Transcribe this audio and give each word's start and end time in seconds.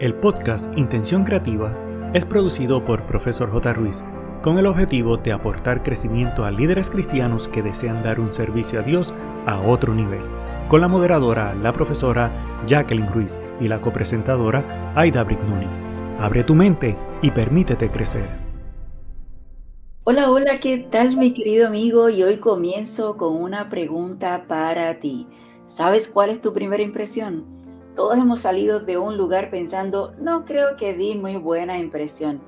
El 0.00 0.14
podcast 0.14 0.72
Intención 0.78 1.24
Creativa 1.24 1.76
es 2.14 2.24
producido 2.24 2.82
por 2.86 3.04
Profesor 3.04 3.52
J. 3.52 3.74
Ruiz 3.74 4.02
con 4.42 4.56
el 4.56 4.64
objetivo 4.64 5.18
de 5.18 5.30
aportar 5.30 5.82
crecimiento 5.82 6.46
a 6.46 6.50
líderes 6.50 6.88
cristianos 6.88 7.48
que 7.48 7.60
desean 7.60 8.02
dar 8.02 8.18
un 8.18 8.32
servicio 8.32 8.80
a 8.80 8.82
Dios 8.82 9.12
a 9.44 9.60
otro 9.60 9.92
nivel, 9.92 10.22
con 10.68 10.80
la 10.80 10.88
moderadora, 10.88 11.52
la 11.52 11.74
profesora 11.74 12.32
Jacqueline 12.66 13.12
Ruiz 13.12 13.38
y 13.60 13.68
la 13.68 13.82
copresentadora 13.82 14.94
Aida 14.96 15.22
Brignoni. 15.22 15.66
Abre 16.18 16.44
tu 16.44 16.54
mente 16.54 16.96
y 17.20 17.30
permítete 17.30 17.90
crecer. 17.90 18.26
Hola, 20.04 20.30
hola, 20.30 20.60
¿qué 20.60 20.78
tal 20.78 21.18
mi 21.18 21.34
querido 21.34 21.66
amigo? 21.66 22.08
Y 22.08 22.22
hoy 22.22 22.38
comienzo 22.38 23.18
con 23.18 23.36
una 23.36 23.68
pregunta 23.68 24.46
para 24.48 24.98
ti. 24.98 25.26
¿Sabes 25.66 26.08
cuál 26.08 26.30
es 26.30 26.40
tu 26.40 26.54
primera 26.54 26.82
impresión? 26.82 27.59
Todos 28.00 28.16
hemos 28.16 28.40
salido 28.40 28.80
de 28.80 28.96
un 28.96 29.18
lugar 29.18 29.50
pensando, 29.50 30.14
no 30.18 30.46
creo 30.46 30.74
que 30.78 30.94
di 30.94 31.16
muy 31.16 31.36
buena 31.36 31.78
impresión. 31.78 32.40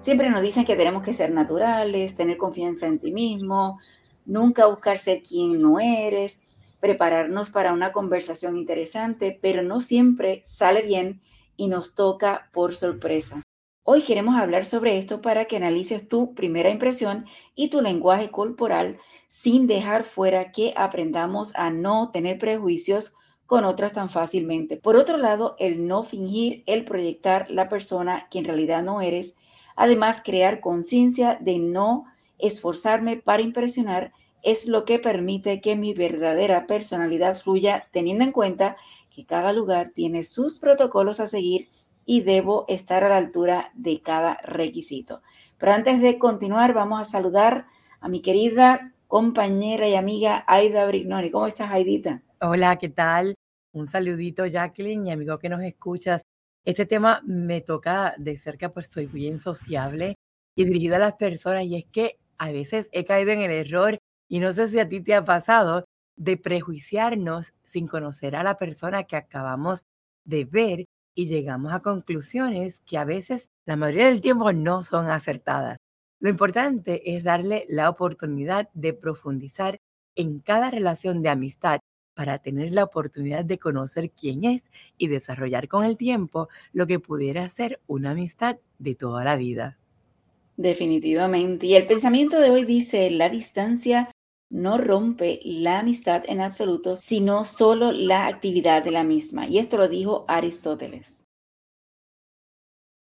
Siempre 0.00 0.30
nos 0.30 0.40
dicen 0.40 0.64
que 0.64 0.76
tenemos 0.76 1.02
que 1.02 1.12
ser 1.12 1.30
naturales, 1.30 2.16
tener 2.16 2.38
confianza 2.38 2.86
en 2.86 2.98
ti 2.98 3.12
mismo, 3.12 3.78
nunca 4.24 4.64
buscar 4.64 4.96
ser 4.96 5.20
quien 5.20 5.60
no 5.60 5.78
eres, 5.78 6.40
prepararnos 6.80 7.50
para 7.50 7.74
una 7.74 7.92
conversación 7.92 8.56
interesante, 8.56 9.38
pero 9.42 9.62
no 9.62 9.82
siempre 9.82 10.40
sale 10.42 10.80
bien 10.80 11.20
y 11.58 11.68
nos 11.68 11.94
toca 11.94 12.48
por 12.54 12.74
sorpresa. 12.74 13.42
Hoy 13.82 14.04
queremos 14.04 14.36
hablar 14.36 14.64
sobre 14.64 14.96
esto 14.96 15.20
para 15.20 15.44
que 15.44 15.58
analices 15.58 16.08
tu 16.08 16.34
primera 16.34 16.70
impresión 16.70 17.26
y 17.54 17.68
tu 17.68 17.82
lenguaje 17.82 18.30
corporal 18.30 18.96
sin 19.28 19.66
dejar 19.66 20.04
fuera 20.04 20.50
que 20.50 20.72
aprendamos 20.78 21.54
a 21.56 21.68
no 21.68 22.10
tener 22.10 22.38
prejuicios 22.38 23.14
con 23.46 23.64
otras 23.64 23.92
tan 23.92 24.10
fácilmente. 24.10 24.76
Por 24.76 24.96
otro 24.96 25.16
lado, 25.16 25.56
el 25.58 25.86
no 25.86 26.02
fingir, 26.02 26.62
el 26.66 26.84
proyectar 26.84 27.50
la 27.50 27.68
persona 27.68 28.26
que 28.30 28.38
en 28.38 28.46
realidad 28.46 28.82
no 28.82 29.00
eres, 29.00 29.34
además 29.76 30.22
crear 30.24 30.60
conciencia 30.60 31.36
de 31.40 31.58
no 31.58 32.04
esforzarme 32.38 33.16
para 33.16 33.42
impresionar, 33.42 34.12
es 34.42 34.66
lo 34.66 34.84
que 34.84 34.98
permite 34.98 35.60
que 35.60 35.74
mi 35.74 35.94
verdadera 35.94 36.66
personalidad 36.66 37.36
fluya 37.36 37.88
teniendo 37.92 38.24
en 38.24 38.32
cuenta 38.32 38.76
que 39.10 39.24
cada 39.24 39.52
lugar 39.52 39.92
tiene 39.94 40.24
sus 40.24 40.58
protocolos 40.58 41.20
a 41.20 41.26
seguir 41.26 41.68
y 42.04 42.20
debo 42.20 42.66
estar 42.68 43.04
a 43.04 43.08
la 43.08 43.16
altura 43.16 43.70
de 43.74 44.00
cada 44.02 44.38
requisito. 44.44 45.22
Pero 45.58 45.72
antes 45.72 46.00
de 46.02 46.18
continuar, 46.18 46.74
vamos 46.74 47.00
a 47.00 47.10
saludar 47.10 47.66
a 48.00 48.08
mi 48.08 48.20
querida 48.20 48.92
compañera 49.06 49.88
y 49.88 49.94
amiga 49.94 50.44
Aida 50.46 50.86
Brignoni. 50.86 51.30
¿Cómo 51.30 51.46
estás, 51.46 51.70
Aidita? 51.70 52.22
Hola, 52.46 52.76
¿qué 52.76 52.90
tal? 52.90 53.36
Un 53.72 53.88
saludito, 53.88 54.44
Jacqueline, 54.44 55.06
y 55.06 55.10
amigo 55.10 55.38
que 55.38 55.48
nos 55.48 55.62
escuchas. 55.62 56.24
Este 56.66 56.84
tema 56.84 57.22
me 57.24 57.62
toca 57.62 58.14
de 58.18 58.36
cerca, 58.36 58.68
pues 58.68 58.88
soy 58.90 59.06
bien 59.06 59.40
sociable 59.40 60.16
y 60.54 60.66
dirigido 60.66 60.96
a 60.96 60.98
las 60.98 61.14
personas, 61.14 61.64
y 61.64 61.76
es 61.76 61.86
que 61.86 62.18
a 62.36 62.52
veces 62.52 62.90
he 62.92 63.06
caído 63.06 63.30
en 63.30 63.40
el 63.40 63.50
error, 63.50 63.96
y 64.28 64.40
no 64.40 64.52
sé 64.52 64.68
si 64.68 64.78
a 64.78 64.86
ti 64.86 65.00
te 65.00 65.14
ha 65.14 65.24
pasado, 65.24 65.86
de 66.16 66.36
prejuiciarnos 66.36 67.54
sin 67.62 67.86
conocer 67.86 68.36
a 68.36 68.42
la 68.42 68.58
persona 68.58 69.04
que 69.04 69.16
acabamos 69.16 69.80
de 70.26 70.44
ver 70.44 70.84
y 71.14 71.28
llegamos 71.28 71.72
a 71.72 71.80
conclusiones 71.80 72.82
que 72.82 72.98
a 72.98 73.06
veces 73.06 73.48
la 73.64 73.76
mayoría 73.76 74.08
del 74.08 74.20
tiempo 74.20 74.52
no 74.52 74.82
son 74.82 75.08
acertadas. 75.08 75.78
Lo 76.20 76.28
importante 76.28 77.16
es 77.16 77.24
darle 77.24 77.64
la 77.70 77.88
oportunidad 77.88 78.68
de 78.74 78.92
profundizar 78.92 79.78
en 80.14 80.40
cada 80.40 80.70
relación 80.70 81.22
de 81.22 81.30
amistad 81.30 81.80
para 82.14 82.38
tener 82.38 82.72
la 82.72 82.84
oportunidad 82.84 83.44
de 83.44 83.58
conocer 83.58 84.10
quién 84.10 84.44
es 84.44 84.62
y 84.98 85.08
desarrollar 85.08 85.68
con 85.68 85.84
el 85.84 85.96
tiempo 85.96 86.48
lo 86.72 86.86
que 86.86 87.00
pudiera 87.00 87.48
ser 87.48 87.80
una 87.86 88.12
amistad 88.12 88.58
de 88.78 88.94
toda 88.94 89.24
la 89.24 89.36
vida. 89.36 89.78
Definitivamente. 90.56 91.66
Y 91.66 91.74
el 91.74 91.86
pensamiento 91.86 92.38
de 92.40 92.50
hoy 92.50 92.64
dice, 92.64 93.10
la 93.10 93.28
distancia 93.28 94.10
no 94.50 94.78
rompe 94.78 95.40
la 95.44 95.80
amistad 95.80 96.22
en 96.28 96.40
absoluto, 96.40 96.96
sino 96.96 97.44
solo 97.44 97.90
la 97.90 98.26
actividad 98.28 98.84
de 98.84 98.92
la 98.92 99.02
misma. 99.02 99.48
Y 99.48 99.58
esto 99.58 99.76
lo 99.76 99.88
dijo 99.88 100.24
Aristóteles. 100.28 101.26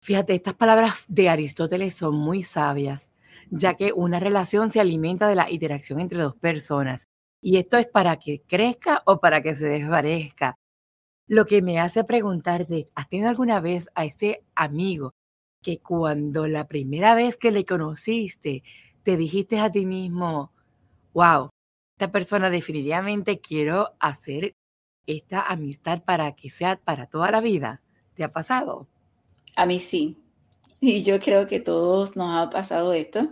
Fíjate, 0.01 0.35
estas 0.35 0.53
palabras 0.53 1.03
de 1.07 1.29
Aristóteles 1.29 1.95
son 1.95 2.15
muy 2.15 2.43
sabias, 2.43 3.11
ya 3.49 3.73
que 3.73 3.91
una 3.91 4.19
relación 4.19 4.71
se 4.71 4.79
alimenta 4.79 5.27
de 5.27 5.35
la 5.35 5.51
interacción 5.51 5.99
entre 5.99 6.21
dos 6.21 6.35
personas 6.35 7.09
y 7.41 7.57
esto 7.57 7.77
es 7.77 7.87
para 7.87 8.17
que 8.17 8.41
crezca 8.41 9.03
o 9.05 9.19
para 9.19 9.41
que 9.41 9.55
se 9.55 9.67
desvanezca. 9.67 10.57
Lo 11.27 11.45
que 11.45 11.61
me 11.61 11.79
hace 11.79 12.03
preguntarte, 12.03 12.87
¿has 12.95 13.09
tenido 13.09 13.29
alguna 13.29 13.59
vez 13.59 13.89
a 13.95 14.05
ese 14.05 14.43
amigo 14.55 15.13
que 15.61 15.79
cuando 15.79 16.47
la 16.47 16.67
primera 16.67 17.15
vez 17.15 17.37
que 17.37 17.51
le 17.51 17.65
conociste, 17.65 18.63
te 19.03 19.17
dijiste 19.17 19.59
a 19.59 19.71
ti 19.71 19.85
mismo, 19.85 20.51
wow, 21.13 21.49
esta 21.95 22.11
persona 22.11 22.49
definitivamente 22.49 23.39
quiero 23.39 23.93
hacer 23.99 24.53
esta 25.07 25.41
amistad 25.41 26.03
para 26.03 26.33
que 26.33 26.49
sea 26.49 26.77
para 26.77 27.07
toda 27.07 27.31
la 27.31 27.41
vida? 27.41 27.81
¿Te 28.13 28.23
ha 28.23 28.31
pasado? 28.31 28.87
A 29.55 29.65
mí 29.65 29.79
sí. 29.79 30.17
Y 30.81 31.03
yo 31.03 31.19
creo 31.19 31.47
que 31.47 31.59
todos 31.59 32.15
nos 32.15 32.35
ha 32.35 32.49
pasado 32.49 32.93
esto. 32.93 33.31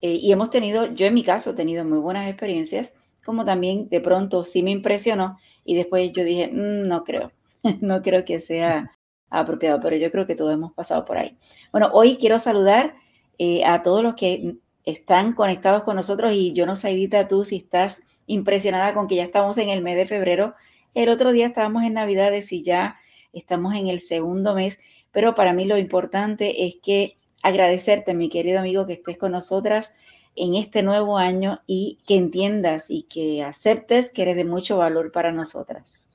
Eh, 0.00 0.14
y 0.14 0.32
hemos 0.32 0.50
tenido, 0.50 0.86
yo 0.94 1.06
en 1.06 1.14
mi 1.14 1.24
caso 1.24 1.50
he 1.50 1.54
tenido 1.54 1.84
muy 1.84 1.98
buenas 1.98 2.28
experiencias 2.28 2.94
como 3.24 3.44
también 3.44 3.88
de 3.88 4.00
pronto 4.00 4.44
sí 4.44 4.62
me 4.62 4.70
impresionó 4.70 5.38
y 5.64 5.74
después 5.74 6.12
yo 6.12 6.24
dije, 6.24 6.48
mm, 6.48 6.86
no 6.86 7.04
creo, 7.04 7.32
no 7.80 8.02
creo 8.02 8.24
que 8.24 8.40
sea 8.40 8.92
apropiado, 9.30 9.80
pero 9.80 9.96
yo 9.96 10.10
creo 10.10 10.26
que 10.26 10.34
todos 10.34 10.52
hemos 10.52 10.72
pasado 10.72 11.04
por 11.04 11.18
ahí. 11.18 11.36
Bueno, 11.72 11.90
hoy 11.92 12.16
quiero 12.16 12.38
saludar 12.38 12.94
eh, 13.38 13.64
a 13.64 13.82
todos 13.82 14.02
los 14.02 14.14
que 14.14 14.56
están 14.84 15.32
conectados 15.32 15.82
con 15.82 15.96
nosotros 15.96 16.32
y 16.32 16.52
yo 16.52 16.66
no 16.66 16.76
sé, 16.76 16.90
Edita, 16.90 17.26
tú 17.26 17.44
si 17.44 17.56
estás 17.56 18.02
impresionada 18.26 18.94
con 18.94 19.08
que 19.08 19.16
ya 19.16 19.24
estamos 19.24 19.58
en 19.58 19.70
el 19.70 19.82
mes 19.82 19.96
de 19.96 20.06
febrero. 20.06 20.54
El 20.94 21.08
otro 21.08 21.32
día 21.32 21.46
estábamos 21.46 21.84
en 21.84 21.94
Navidades 21.94 22.52
y 22.52 22.62
ya 22.62 22.98
estamos 23.32 23.74
en 23.74 23.88
el 23.88 24.00
segundo 24.00 24.54
mes, 24.54 24.78
pero 25.10 25.34
para 25.34 25.52
mí 25.52 25.64
lo 25.64 25.78
importante 25.78 26.66
es 26.66 26.76
que 26.82 27.16
agradecerte, 27.42 28.14
mi 28.14 28.28
querido 28.28 28.60
amigo, 28.60 28.86
que 28.86 28.94
estés 28.94 29.18
con 29.18 29.32
nosotras 29.32 29.94
en 30.36 30.54
este 30.54 30.82
nuevo 30.82 31.18
año 31.18 31.60
y 31.66 31.98
que 32.06 32.16
entiendas 32.16 32.90
y 32.90 33.04
que 33.04 33.42
aceptes 33.42 34.10
que 34.10 34.22
eres 34.22 34.36
de 34.36 34.44
mucho 34.44 34.78
valor 34.78 35.12
para 35.12 35.32
nosotras. 35.32 36.08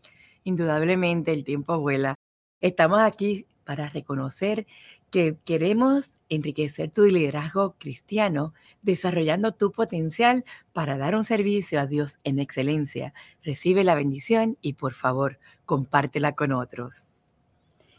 Indudablemente 0.43 1.31
el 1.31 1.43
tiempo 1.43 1.79
vuela. 1.79 2.15
Estamos 2.61 2.99
aquí 3.01 3.45
para 3.63 3.89
reconocer 3.89 4.65
que 5.11 5.37
queremos 5.45 6.11
enriquecer 6.29 6.91
tu 6.91 7.03
liderazgo 7.05 7.75
cristiano, 7.79 8.53
desarrollando 8.81 9.53
tu 9.53 9.71
potencial 9.71 10.45
para 10.73 10.97
dar 10.97 11.15
un 11.15 11.23
servicio 11.23 11.79
a 11.79 11.87
Dios 11.87 12.19
en 12.23 12.39
excelencia. 12.39 13.13
Recibe 13.43 13.83
la 13.83 13.95
bendición 13.95 14.57
y 14.61 14.73
por 14.73 14.93
favor, 14.93 15.39
compártela 15.65 16.35
con 16.35 16.51
otros. 16.51 17.07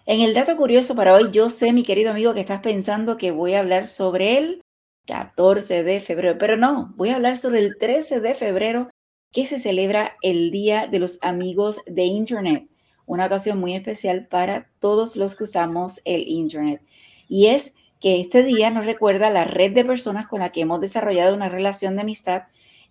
En 0.06 0.20
el 0.22 0.34
dato 0.34 0.56
curioso 0.56 0.94
para 0.94 1.14
hoy, 1.14 1.30
yo 1.30 1.50
sé, 1.50 1.72
mi 1.72 1.84
querido 1.84 2.10
amigo, 2.10 2.34
que 2.34 2.40
estás 2.40 2.60
pensando 2.60 3.16
que 3.16 3.30
voy 3.30 3.54
a 3.54 3.60
hablar 3.60 3.86
sobre 3.86 4.38
él 4.38 4.62
14 5.06 5.82
de 5.82 6.00
febrero, 6.00 6.38
pero 6.38 6.56
no, 6.56 6.92
voy 6.96 7.10
a 7.10 7.16
hablar 7.16 7.36
sobre 7.36 7.60
el 7.60 7.76
13 7.78 8.20
de 8.20 8.34
febrero 8.34 8.90
que 9.32 9.46
se 9.46 9.58
celebra 9.58 10.16
el 10.22 10.50
Día 10.50 10.86
de 10.86 10.98
los 10.98 11.18
Amigos 11.22 11.80
de 11.86 12.04
Internet, 12.04 12.68
una 13.06 13.26
ocasión 13.26 13.58
muy 13.58 13.74
especial 13.74 14.26
para 14.28 14.70
todos 14.78 15.16
los 15.16 15.36
que 15.36 15.44
usamos 15.44 16.00
el 16.04 16.28
Internet. 16.28 16.82
Y 17.28 17.46
es 17.46 17.74
que 18.00 18.20
este 18.20 18.42
día 18.42 18.70
nos 18.70 18.86
recuerda 18.86 19.30
la 19.30 19.44
red 19.44 19.72
de 19.72 19.84
personas 19.84 20.26
con 20.26 20.40
la 20.40 20.52
que 20.52 20.62
hemos 20.62 20.80
desarrollado 20.80 21.34
una 21.34 21.48
relación 21.48 21.96
de 21.96 22.02
amistad, 22.02 22.44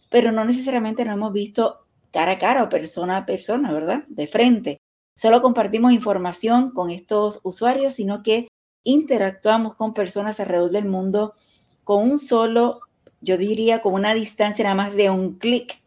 pero 0.10 0.32
no 0.32 0.46
necesariamente 0.46 1.04
nos 1.04 1.16
hemos 1.16 1.34
visto 1.34 1.86
cara 2.12 2.34
a 2.34 2.38
cara 2.40 2.64
o 2.64 2.70
persona 2.70 3.18
a 3.18 3.26
persona, 3.26 3.74
¿verdad? 3.74 4.04
De 4.08 4.28
frente. 4.28 4.78
Solo 5.16 5.42
compartimos 5.42 5.92
información 5.92 6.72
con 6.72 6.90
estos 6.92 7.42
usuarios, 7.44 7.94
sino 7.94 8.24
que 8.24 8.48
interactuamos 8.84 9.76
con 9.76 9.94
personas 9.94 10.40
alrededor 10.40 10.72
del 10.72 10.86
mundo 10.86 11.34
con 11.90 12.08
un 12.08 12.20
solo, 12.20 12.82
yo 13.20 13.36
diría, 13.36 13.82
con 13.82 13.96
una 13.96 14.14
distancia 14.14 14.62
nada 14.62 14.76
más 14.76 14.94
de 14.94 15.10
un 15.10 15.40
clic 15.40 15.82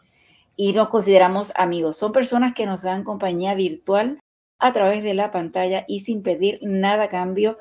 y 0.56 0.72
nos 0.72 0.88
consideramos 0.88 1.52
amigos. 1.54 1.96
Son 1.96 2.10
personas 2.10 2.54
que 2.54 2.66
nos 2.66 2.82
dan 2.82 3.04
compañía 3.04 3.54
virtual 3.54 4.18
a 4.58 4.72
través 4.72 5.04
de 5.04 5.14
la 5.14 5.30
pantalla 5.30 5.84
y 5.86 6.00
sin 6.00 6.24
pedir 6.24 6.58
nada 6.60 7.04
a 7.04 7.08
cambio, 7.08 7.56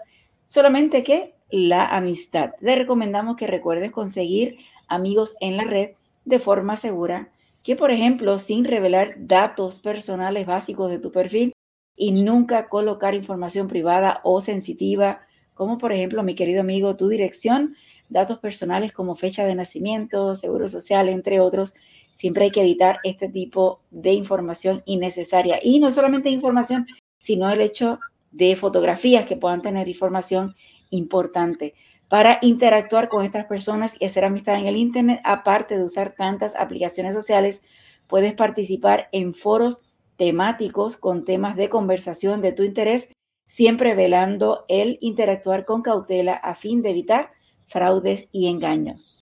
solamente 0.47 1.03
que 1.03 1.35
la 1.51 1.85
amistad. 1.85 2.53
Le 2.61 2.75
recomendamos 2.75 3.35
que 3.35 3.45
recuerdes 3.45 3.91
conseguir 3.91 4.57
amigos 4.87 5.35
en 5.39 5.55
la 5.55 5.65
red 5.65 5.91
de 6.25 6.39
forma 6.39 6.77
segura, 6.77 7.29
que 7.61 7.75
por 7.75 7.91
ejemplo, 7.91 8.39
sin 8.39 8.65
revelar 8.65 9.17
datos 9.19 9.79
personales 9.81 10.47
básicos 10.47 10.89
de 10.89 10.97
tu 10.97 11.11
perfil 11.11 11.53
y 11.95 12.11
nunca 12.11 12.69
colocar 12.69 13.13
información 13.13 13.67
privada 13.67 14.19
o 14.23 14.41
sensitiva, 14.41 15.21
como 15.53 15.77
por 15.77 15.93
ejemplo, 15.93 16.23
mi 16.23 16.33
querido 16.33 16.61
amigo, 16.61 16.95
tu 16.95 17.07
dirección 17.07 17.75
datos 18.11 18.39
personales 18.39 18.91
como 18.91 19.15
fecha 19.15 19.45
de 19.45 19.55
nacimiento, 19.55 20.35
seguro 20.35 20.67
social, 20.67 21.09
entre 21.09 21.39
otros. 21.39 21.73
Siempre 22.13 22.45
hay 22.45 22.51
que 22.51 22.61
evitar 22.61 22.99
este 23.03 23.29
tipo 23.29 23.81
de 23.89 24.13
información 24.13 24.83
innecesaria. 24.85 25.59
Y 25.63 25.79
no 25.79 25.89
solamente 25.89 26.29
información, 26.29 26.85
sino 27.17 27.49
el 27.49 27.61
hecho 27.61 27.99
de 28.31 28.55
fotografías 28.55 29.25
que 29.25 29.37
puedan 29.37 29.61
tener 29.61 29.87
información 29.87 30.55
importante 30.89 31.73
para 32.11 32.39
interactuar 32.41 33.07
con 33.07 33.23
estas 33.23 33.45
personas 33.45 33.95
y 33.97 34.05
hacer 34.05 34.25
amistad 34.25 34.59
en 34.59 34.65
el 34.65 34.75
Internet, 34.75 35.21
aparte 35.23 35.77
de 35.77 35.85
usar 35.85 36.11
tantas 36.11 36.57
aplicaciones 36.57 37.15
sociales, 37.15 37.63
puedes 38.07 38.33
participar 38.33 39.07
en 39.13 39.33
foros 39.33 39.97
temáticos 40.17 40.97
con 40.97 41.23
temas 41.23 41.55
de 41.55 41.69
conversación 41.69 42.41
de 42.41 42.51
tu 42.51 42.63
interés, 42.63 43.13
siempre 43.47 43.95
velando 43.95 44.65
el 44.67 44.97
interactuar 44.99 45.63
con 45.63 45.81
cautela 45.83 46.33
a 46.33 46.53
fin 46.53 46.81
de 46.81 46.89
evitar 46.89 47.31
fraudes 47.71 48.27
y 48.31 48.49
engaños. 48.49 49.21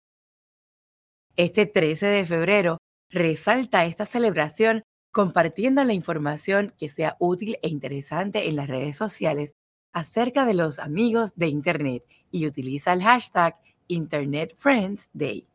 Este 1.36 1.66
13 1.66 2.08
de 2.08 2.26
febrero 2.26 2.78
resalta 3.12 3.86
esta 3.86 4.06
celebración 4.06 4.84
compartiendo 5.12 5.84
la 5.84 5.94
información 5.94 6.74
que 6.78 6.90
sea 6.90 7.16
útil 7.20 7.58
e 7.62 7.70
interesante 7.70 8.48
en 8.48 8.56
las 8.56 8.68
redes 8.68 8.98
sociales 8.98 9.54
acerca 9.94 10.46
de 10.46 10.54
los 10.54 10.80
amigos 10.80 11.32
de 11.36 11.48
Internet 11.48 12.04
y 12.32 12.46
utiliza 12.46 12.94
el 12.94 13.04
hashtag 13.04 13.56
Internet 13.88 14.56
Friends 14.58 15.10
Day. 15.14 15.46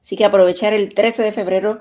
Así 0.00 0.16
que 0.16 0.24
aprovechar 0.24 0.72
el 0.72 0.92
13 0.92 1.22
de 1.22 1.32
febrero 1.32 1.80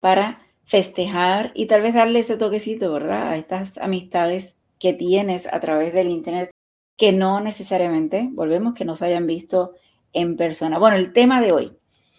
para 0.00 0.42
festejar 0.64 1.52
y 1.54 1.66
tal 1.66 1.82
vez 1.82 1.94
darle 1.94 2.20
ese 2.20 2.36
toquecito, 2.36 2.92
¿verdad? 2.92 3.28
A 3.28 3.36
estas 3.36 3.78
amistades 3.78 4.56
que 4.78 4.92
tienes 4.92 5.52
a 5.52 5.60
través 5.60 5.92
del 5.92 6.08
Internet 6.08 6.50
que 6.96 7.12
no 7.12 7.40
necesariamente, 7.40 8.28
volvemos, 8.32 8.74
que 8.74 8.84
nos 8.84 9.02
hayan 9.02 9.26
visto 9.26 9.72
en 10.12 10.36
persona. 10.36 10.78
Bueno, 10.78 10.96
el 10.96 11.12
tema 11.12 11.40
de 11.40 11.52
hoy. 11.52 11.76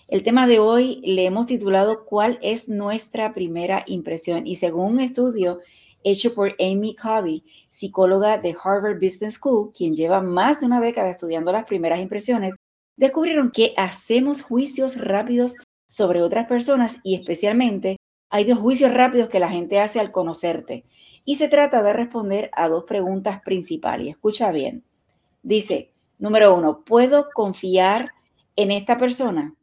El 0.07 0.22
tema 0.22 0.45
de 0.45 0.60
hoy 0.60 1.01
le 1.04 1.25
hemos 1.25 1.48
titulado 1.48 2.06
¿Cuál 2.06 2.38
es 2.42 2.69
nuestra 2.69 3.33
primera 3.33 3.83
impresión? 3.88 4.45
Y 4.45 4.57
según 4.57 4.94
un 4.94 5.00
estudio 5.00 5.60
hecho 6.04 6.36
por 6.36 6.56
Amy 6.60 6.95
Cuddy, 6.95 7.44
psicóloga 7.72 8.38
de 8.38 8.56
Harvard 8.63 9.00
Business 9.00 9.36
School, 9.36 9.72
quien 9.74 9.95
lleva 9.95 10.22
más 10.22 10.60
de 10.60 10.68
una 10.68 10.80
década 10.80 11.10
estudiando 11.10 11.51
las 11.51 11.66
primeras 11.66 12.00
impresiones, 12.00 12.54
descubrieron 12.95 13.51
que 13.51 13.74
hacemos 13.77 14.44
juicios 14.44 14.98
rápidos 14.98 15.56
sobre 15.89 16.22
otras 16.22 16.48
personas 16.48 17.00
y 17.04 17.16
especialmente 17.16 17.98
hay 18.30 18.44
dos 18.44 18.60
juicios 18.60 18.94
rápidos 18.94 19.30
que 19.30 19.39
la 19.39 19.50
gente 19.50 19.80
hace 19.80 20.00
al 20.00 20.12
conocerte. 20.12 20.83
Y 21.25 21.36
se 21.36 21.48
trata 21.48 21.81
de 21.81 21.92
responder 21.92 22.51
a 22.54 22.68
dos 22.69 22.83
preguntas 22.83 23.42
principales. 23.42 24.07
Escucha 24.07 24.51
bien. 24.51 24.83
Dice, 25.42 25.92
número 26.19 26.56
uno, 26.56 26.86
¿puedo 26.86 27.30
confiar 27.33 28.12
en 28.56 28.72
esta 28.72 28.98
persona? 28.98 29.56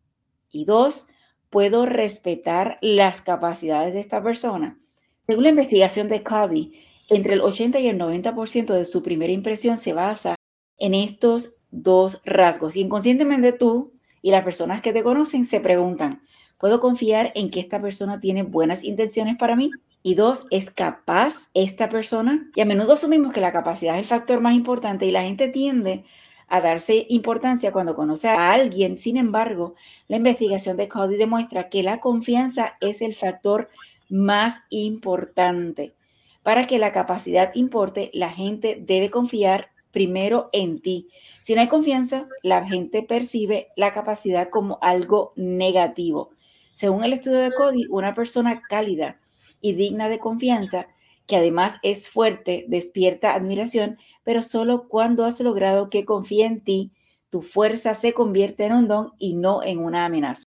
Y 0.50 0.64
dos, 0.64 1.06
¿puedo 1.48 1.86
respetar 1.86 2.78
las 2.82 3.22
capacidades 3.22 3.94
de 3.94 4.00
esta 4.00 4.22
persona? 4.22 4.78
Según 5.26 5.44
la 5.44 5.50
investigación 5.50 6.08
de 6.08 6.22
Covey, 6.24 6.72
entre 7.08 7.34
el 7.34 7.40
80 7.40 7.78
y 7.78 7.88
el 7.88 7.98
90% 7.98 8.74
de 8.74 8.84
su 8.84 9.02
primera 9.02 9.32
impresión 9.32 9.78
se 9.78 9.92
basa 9.92 10.34
en 10.78 10.94
estos 10.94 11.66
dos 11.70 12.22
rasgos. 12.24 12.74
Inconscientemente 12.74 13.52
tú 13.52 13.92
y 14.20 14.30
las 14.30 14.44
personas 14.44 14.82
que 14.82 14.92
te 14.92 15.02
conocen 15.02 15.44
se 15.44 15.60
preguntan, 15.60 16.22
¿puedo 16.58 16.80
confiar 16.80 17.32
en 17.34 17.50
que 17.50 17.60
esta 17.60 17.80
persona 17.80 18.20
tiene 18.20 18.42
buenas 18.42 18.82
intenciones 18.82 19.36
para 19.36 19.56
mí? 19.56 19.70
Y 20.04 20.14
dos, 20.14 20.46
¿es 20.50 20.70
capaz 20.70 21.50
esta 21.54 21.88
persona? 21.88 22.50
Y 22.56 22.60
a 22.60 22.64
menudo 22.64 22.94
asumimos 22.94 23.32
que 23.32 23.40
la 23.40 23.52
capacidad 23.52 23.94
es 23.94 24.00
el 24.00 24.06
factor 24.06 24.40
más 24.40 24.54
importante 24.54 25.06
y 25.06 25.12
la 25.12 25.22
gente 25.22 25.48
tiende 25.48 26.04
a 26.48 26.60
darse 26.60 27.06
importancia 27.08 27.70
cuando 27.70 27.94
conoce 27.94 28.28
a 28.28 28.52
alguien. 28.52 28.96
Sin 28.96 29.16
embargo, 29.16 29.74
la 30.08 30.16
investigación 30.16 30.76
de 30.76 30.88
Cody 30.88 31.16
demuestra 31.16 31.68
que 31.68 31.84
la 31.84 32.00
confianza 32.00 32.76
es 32.80 33.00
el 33.00 33.14
factor 33.14 33.68
más 34.10 34.60
importante. 34.70 35.94
Para 36.42 36.66
que 36.66 36.80
la 36.80 36.92
capacidad 36.92 37.54
importe, 37.54 38.10
la 38.12 38.30
gente 38.30 38.76
debe 38.80 39.08
confiar 39.08 39.70
primero 39.92 40.50
en 40.52 40.80
ti. 40.80 41.08
Si 41.40 41.54
no 41.54 41.60
hay 41.60 41.68
confianza, 41.68 42.24
la 42.42 42.66
gente 42.66 43.04
percibe 43.04 43.68
la 43.76 43.94
capacidad 43.94 44.48
como 44.48 44.78
algo 44.82 45.32
negativo. 45.36 46.30
Según 46.74 47.04
el 47.04 47.12
estudio 47.12 47.38
de 47.38 47.52
Cody, 47.52 47.86
una 47.88 48.14
persona 48.14 48.62
cálida 48.68 49.21
y 49.62 49.72
digna 49.72 50.10
de 50.10 50.18
confianza, 50.18 50.88
que 51.26 51.36
además 51.36 51.76
es 51.82 52.10
fuerte, 52.10 52.66
despierta 52.68 53.34
admiración, 53.34 53.96
pero 54.24 54.42
solo 54.42 54.88
cuando 54.88 55.24
has 55.24 55.40
logrado 55.40 55.88
que 55.88 56.04
confíe 56.04 56.44
en 56.44 56.60
ti, 56.60 56.92
tu 57.30 57.40
fuerza 57.40 57.94
se 57.94 58.12
convierte 58.12 58.66
en 58.66 58.74
un 58.74 58.88
don 58.88 59.12
y 59.18 59.32
no 59.32 59.62
en 59.62 59.78
una 59.78 60.04
amenaza. 60.04 60.44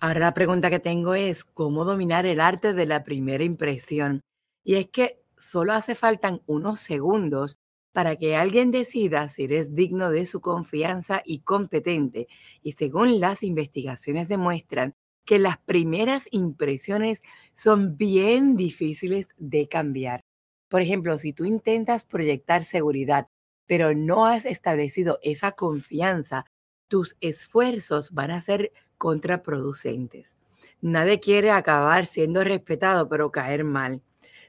Ahora 0.00 0.20
la 0.20 0.34
pregunta 0.34 0.70
que 0.70 0.80
tengo 0.80 1.14
es, 1.14 1.44
¿cómo 1.44 1.84
dominar 1.84 2.26
el 2.26 2.40
arte 2.40 2.72
de 2.72 2.86
la 2.86 3.04
primera 3.04 3.44
impresión? 3.44 4.22
Y 4.64 4.74
es 4.74 4.88
que 4.90 5.22
solo 5.36 5.72
hace 5.72 5.94
falta 5.94 6.40
unos 6.46 6.80
segundos 6.80 7.58
para 7.92 8.16
que 8.16 8.36
alguien 8.36 8.70
decida 8.70 9.28
si 9.28 9.44
eres 9.44 9.74
digno 9.74 10.10
de 10.10 10.26
su 10.26 10.40
confianza 10.40 11.22
y 11.24 11.40
competente. 11.40 12.28
Y 12.62 12.72
según 12.72 13.18
las 13.18 13.42
investigaciones 13.42 14.28
demuestran 14.28 14.94
que 15.28 15.38
las 15.38 15.58
primeras 15.58 16.26
impresiones 16.30 17.22
son 17.52 17.98
bien 17.98 18.56
difíciles 18.56 19.26
de 19.36 19.68
cambiar. 19.68 20.24
Por 20.70 20.80
ejemplo, 20.80 21.18
si 21.18 21.34
tú 21.34 21.44
intentas 21.44 22.06
proyectar 22.06 22.64
seguridad, 22.64 23.28
pero 23.66 23.94
no 23.94 24.24
has 24.24 24.46
establecido 24.46 25.18
esa 25.22 25.52
confianza, 25.52 26.46
tus 26.88 27.14
esfuerzos 27.20 28.12
van 28.12 28.30
a 28.30 28.40
ser 28.40 28.72
contraproducentes. 28.96 30.38
Nadie 30.80 31.20
quiere 31.20 31.50
acabar 31.50 32.06
siendo 32.06 32.42
respetado, 32.42 33.06
pero 33.06 33.30
caer 33.30 33.64
mal. 33.64 34.00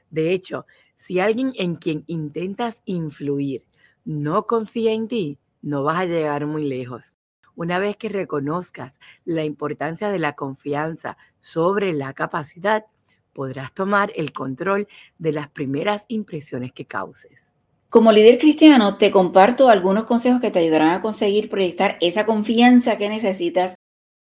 De 0.08 0.32
hecho, 0.32 0.64
si 0.96 1.20
alguien 1.20 1.52
en 1.56 1.74
quien 1.74 2.04
intentas 2.06 2.80
influir 2.86 3.66
no 4.06 4.46
confía 4.46 4.92
en 4.94 5.08
ti, 5.08 5.38
no 5.60 5.82
vas 5.82 6.00
a 6.00 6.06
llegar 6.06 6.46
muy 6.46 6.66
lejos. 6.66 7.12
Una 7.56 7.78
vez 7.78 7.96
que 7.96 8.08
reconozcas 8.08 9.00
la 9.24 9.44
importancia 9.44 10.08
de 10.08 10.18
la 10.18 10.34
confianza 10.34 11.16
sobre 11.40 11.92
la 11.92 12.12
capacidad, 12.12 12.86
podrás 13.32 13.72
tomar 13.72 14.12
el 14.16 14.32
control 14.32 14.88
de 15.18 15.32
las 15.32 15.48
primeras 15.48 16.04
impresiones 16.08 16.72
que 16.72 16.84
causes. 16.84 17.52
Como 17.88 18.12
líder 18.12 18.38
cristiano, 18.38 18.98
te 18.98 19.10
comparto 19.10 19.68
algunos 19.68 20.04
consejos 20.04 20.40
que 20.40 20.50
te 20.50 20.60
ayudarán 20.60 20.90
a 20.90 21.02
conseguir 21.02 21.50
proyectar 21.50 21.96
esa 22.00 22.24
confianza 22.24 22.98
que 22.98 23.08
necesitas 23.08 23.74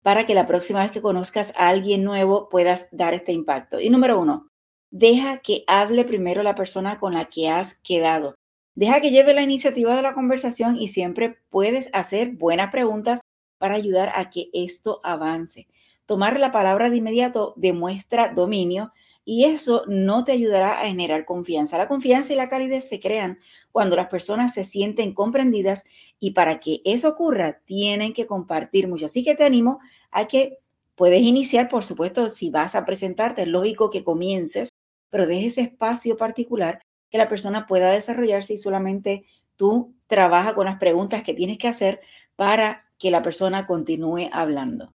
para 0.03 0.25
que 0.25 0.35
la 0.35 0.47
próxima 0.47 0.83
vez 0.83 0.91
que 0.91 1.01
conozcas 1.01 1.53
a 1.57 1.68
alguien 1.68 2.06
nuevo 2.06 2.47
puedas 2.47 2.88
dar 2.91 3.13
este 3.13 3.34
impacto. 3.34 3.81
Y 3.81 3.89
número 3.89 4.19
uno, 4.19 4.48
deja 4.89 5.39
que 5.39 5.65
hable 5.67 6.05
primero 6.05 6.43
la 6.43 6.55
persona 6.55 6.98
con 6.98 7.13
la 7.13 7.25
que 7.25 7.50
has 7.50 7.74
quedado. 7.84 8.36
Deja 8.77 9.01
que 9.01 9.10
lleve 9.10 9.34
la 9.34 9.41
iniciativa 9.41 9.96
de 9.96 10.03
la 10.03 10.13
conversación 10.13 10.77
y 10.77 10.89
siempre 10.89 11.39
puedes 11.50 11.89
hacer 11.93 12.34
buenas 12.34 12.69
preguntas 12.69 13.22
para 13.57 13.74
ayudar 13.74 14.12
a 14.13 14.29
que 14.29 14.51
esto 14.53 15.01
avance. 15.03 15.67
Tomar 16.05 16.39
la 16.39 16.51
palabra 16.51 16.91
de 16.91 16.98
inmediato 16.98 17.55
demuestra 17.57 18.29
dominio 18.29 18.93
y 19.25 19.46
eso 19.46 19.81
no 19.88 20.24
te 20.25 20.34
ayudará 20.34 20.79
a 20.79 20.86
generar 20.86 21.25
confianza. 21.25 21.79
La 21.79 21.88
confianza 21.88 22.34
y 22.34 22.36
la 22.36 22.50
calidez 22.50 22.88
se 22.88 23.00
crean 23.00 23.39
cuando 23.72 23.96
las 23.96 24.10
personas 24.10 24.53
se 24.53 24.63
sienten 24.63 25.15
comprendidas 25.15 25.84
y 26.19 26.31
para 26.31 26.60
que 26.60 26.81
eso 26.86 27.10
ocurra 27.10 27.62
tienen 27.65 28.13
que 28.13 28.27
compartir 28.27 28.88
mucho. 28.88 29.07
Así 29.07 29.24
que 29.24 29.34
te 29.34 29.43
animo 29.43 29.79
a 30.12 30.27
que 30.27 30.60
puedes 30.93 31.24
iniciar, 31.24 31.67
por 31.67 31.84
supuesto, 31.84 32.29
si 32.29 32.51
vas 32.51 32.75
a 32.75 32.86
presentarte, 32.86 33.41
es 33.41 33.48
lógico 33.48 33.89
que 33.89 34.03
comiences, 34.03 34.69
pero 35.10 35.25
dejes 35.25 35.57
espacio 35.57 36.15
particular 36.15 36.79
que 37.10 37.18
la 37.18 37.30
persona 37.30 37.68
pueda 37.68 37.92
desarrollarse 37.92 38.54
y 38.54 38.58
solamente 38.58 39.26
tú 39.56 39.96
trabaja 40.08 40.56
con 40.56 40.66
las 40.66 40.80
preguntas 40.80 41.24
que 41.24 41.34
tienes 41.34 41.58
que 41.58 41.68
hacer 41.68 42.02
para 42.36 42.86
que 42.98 43.12
la 43.12 43.24
persona 43.24 43.68
continúe 43.68 44.30
hablando. 44.32 44.92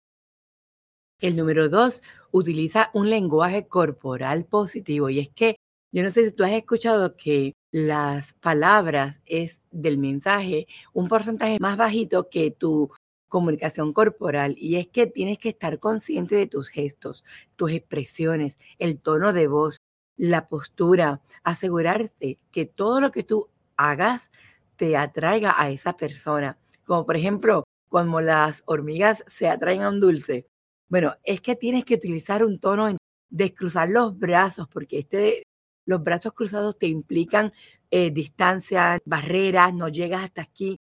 El 1.19 1.35
número 1.35 1.67
dos, 1.67 2.01
utiliza 2.31 2.91
un 2.93 3.09
lenguaje 3.09 3.67
corporal 3.67 4.45
positivo. 4.45 5.09
Y 5.09 5.19
es 5.19 5.29
que 5.29 5.55
yo 5.91 6.03
no 6.03 6.11
sé 6.11 6.25
si 6.25 6.31
tú 6.31 6.43
has 6.43 6.51
escuchado 6.51 7.15
que 7.17 7.53
las 7.71 8.33
palabras 8.33 9.21
es 9.25 9.61
del 9.71 9.97
mensaje 9.97 10.67
un 10.93 11.07
porcentaje 11.07 11.57
más 11.59 11.77
bajito 11.77 12.29
que 12.29 12.51
tu 12.51 12.91
comunicación 13.27 13.93
corporal 13.93 14.55
y 14.57 14.77
es 14.77 14.87
que 14.87 15.05
tienes 15.05 15.37
que 15.37 15.49
estar 15.49 15.79
consciente 15.79 16.35
de 16.35 16.47
tus 16.47 16.69
gestos, 16.69 17.23
tus 17.55 17.71
expresiones, 17.71 18.57
el 18.79 18.99
tono 18.99 19.33
de 19.33 19.47
voz, 19.47 19.77
la 20.19 20.49
postura, 20.49 21.21
asegurarte 21.43 22.39
que 22.51 22.65
todo 22.65 22.99
lo 22.99 23.11
que 23.11 23.23
tú 23.23 23.47
hagas 23.77 24.31
te 24.75 24.97
atraiga 24.97 25.55
a 25.57 25.69
esa 25.69 25.95
persona. 25.95 26.57
Como 26.83 27.05
por 27.05 27.15
ejemplo, 27.15 27.63
cuando 27.87 28.19
las 28.19 28.63
hormigas 28.65 29.23
se 29.27 29.47
atraen 29.47 29.81
a 29.81 29.89
un 29.89 30.01
dulce, 30.01 30.45
bueno, 30.89 31.15
es 31.23 31.39
que 31.41 31.55
tienes 31.55 31.85
que 31.85 31.95
utilizar 31.95 32.43
un 32.43 32.59
tono 32.59 32.97
de 33.29 33.53
cruzar 33.53 33.89
los 33.89 34.19
brazos, 34.19 34.67
porque 34.67 34.99
este, 34.99 35.43
los 35.85 36.03
brazos 36.03 36.33
cruzados 36.33 36.77
te 36.77 36.87
implican 36.87 37.53
eh, 37.89 38.11
distancia, 38.11 38.99
barreras, 39.05 39.73
no 39.73 39.87
llegas 39.87 40.25
hasta 40.25 40.41
aquí. 40.41 40.75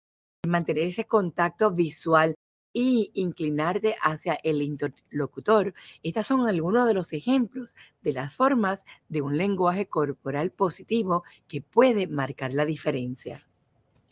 Mantener 0.47 0.85
ese 0.85 1.07
contacto 1.07 1.73
visual 1.73 2.35
y 2.75 3.13
inclinarte 3.15 3.95
hacia 4.03 4.35
el 4.43 4.61
interlocutor. 4.61 5.73
Estos 6.03 6.27
son 6.27 6.47
algunos 6.47 6.87
de 6.87 6.93
los 6.93 7.15
ejemplos 7.15 7.75
de 8.03 8.13
las 8.13 8.35
formas 8.35 8.85
de 9.09 9.23
un 9.23 9.39
lenguaje 9.39 9.87
corporal 9.87 10.51
positivo 10.51 11.23
que 11.49 11.63
puede 11.63 12.07
marcar 12.07 12.53
la 12.53 12.67
diferencia. 12.67 13.47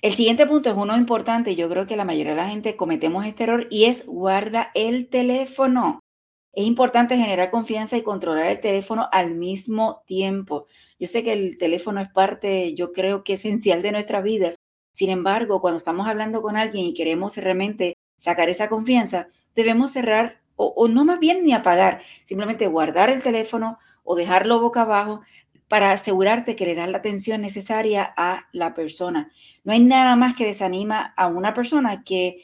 El 0.01 0.15
siguiente 0.15 0.47
punto 0.47 0.71
es 0.71 0.77
uno 0.77 0.97
importante. 0.97 1.55
Yo 1.55 1.69
creo 1.69 1.87
que 1.87 1.97
la 1.97 2.05
mayoría 2.05 2.33
de 2.33 2.39
la 2.39 2.49
gente 2.49 2.77
cometemos 2.77 3.27
este 3.27 3.45
error 3.45 3.67
y 3.71 3.85
es 3.85 4.07
guarda 4.07 4.71
el 4.75 5.09
teléfono. 5.09 6.01
Es 6.53 6.67
importante 6.67 7.17
generar 7.17 7.51
confianza 7.51 7.97
y 7.97 8.03
controlar 8.03 8.47
el 8.47 8.61
teléfono 8.61 9.09
al 9.11 9.35
mismo 9.35 10.03
tiempo. 10.07 10.67
Yo 10.99 11.07
sé 11.07 11.23
que 11.23 11.33
el 11.33 11.57
teléfono 11.57 12.01
es 12.01 12.11
parte, 12.11 12.75
yo 12.75 12.93
creo 12.93 13.25
que 13.25 13.35
esencial 13.35 13.81
de 13.83 13.93
nuestras 13.93 14.23
vidas. 14.23 14.57
Sin 14.93 15.09
embargo, 15.09 15.61
cuando 15.61 15.79
estamos 15.79 16.07
hablando 16.07 16.43
con 16.43 16.57
alguien 16.57 16.85
y 16.85 16.95
queremos 16.95 17.37
realmente 17.39 17.95
sacar 18.23 18.49
esa 18.49 18.69
confianza, 18.69 19.27
debemos 19.57 19.91
cerrar 19.91 20.41
o, 20.55 20.87
no 20.87 21.05
más 21.05 21.19
bien 21.19 21.45
ni 21.45 21.55
apagar, 21.55 22.03
simplemente 22.23 22.69
guardar 22.69 23.11
el 23.11 23.21
teléfono 23.21 23.81
o 24.05 24.15
dejarlo 24.15 24.61
boca 24.61 24.83
abajo 24.83 25.23
para 25.67 25.91
asegurarte 25.91 26.55
que 26.55 26.65
le 26.65 26.77
das 26.77 26.89
la 26.89 26.99
atención 26.99 27.41
necesaria 27.41 28.15
a 28.17 28.47
la 28.53 28.75
persona. 28.75 29.33
No 29.65 29.73
hay 29.73 29.81
nada 29.81 30.15
más 30.15 30.37
que 30.37 30.47
desanima 30.47 31.13
a 31.17 31.27
una 31.27 31.53
persona 31.53 32.05
que 32.05 32.43